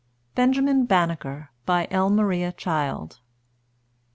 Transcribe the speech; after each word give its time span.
BENJAMIN 0.33 0.85
BANNEKER. 0.85 1.51
BY 1.67 1.87
L. 1.91 2.09
MARIA 2.09 2.53
CHILD. 2.53 3.19